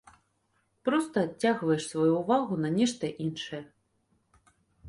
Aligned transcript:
Проста 0.89 1.17
адцягваеш 1.27 1.83
сваю 1.91 2.07
ўвагу 2.21 2.59
на 2.65 2.73
нешта 2.81 3.05
іншае. 3.27 3.63